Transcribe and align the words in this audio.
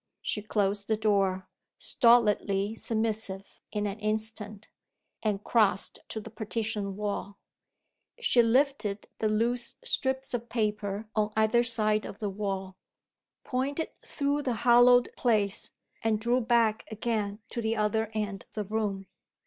She 0.23 0.41
closed 0.41 0.87
the 0.87 0.97
door, 0.97 1.45
stolidly 1.77 2.73
submissive 2.75 3.59
in 3.71 3.85
an 3.85 3.99
instant; 3.99 4.67
and 5.21 5.43
crossed 5.43 5.99
to 6.09 6.19
the 6.19 6.31
partition 6.31 6.95
wall. 6.95 7.37
She 8.19 8.41
lifted 8.41 9.07
the 9.19 9.29
loose 9.29 9.75
strips 9.83 10.33
of 10.33 10.49
paper 10.49 11.07
on 11.15 11.31
either 11.37 11.63
side 11.63 12.07
of 12.07 12.17
the 12.17 12.31
wall 12.31 12.77
pointed 13.43 13.91
through 14.03 14.41
the 14.41 14.55
hollowed 14.65 15.09
place 15.15 15.69
and 16.03 16.19
drew 16.19 16.41
back 16.41 16.83
again 16.89 17.37
to 17.49 17.61
the 17.61 17.75
other 17.75 18.09
end 18.15 18.43
of 18.47 18.55
the 18.55 18.63
room. 18.65 19.05